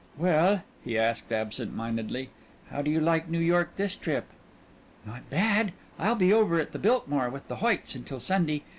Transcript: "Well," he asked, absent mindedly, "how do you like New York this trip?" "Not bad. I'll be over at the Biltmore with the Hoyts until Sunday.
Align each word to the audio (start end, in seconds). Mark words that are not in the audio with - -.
"Well," 0.17 0.63
he 0.83 0.97
asked, 0.97 1.31
absent 1.31 1.75
mindedly, 1.75 2.31
"how 2.71 2.81
do 2.81 2.89
you 2.89 2.99
like 2.99 3.29
New 3.29 3.37
York 3.37 3.75
this 3.75 3.95
trip?" 3.95 4.25
"Not 5.05 5.29
bad. 5.29 5.73
I'll 5.99 6.15
be 6.15 6.33
over 6.33 6.57
at 6.57 6.71
the 6.71 6.79
Biltmore 6.79 7.29
with 7.29 7.47
the 7.49 7.57
Hoyts 7.57 7.93
until 7.93 8.19
Sunday. 8.19 8.63